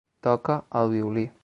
[0.27, 1.31] Toca el violí.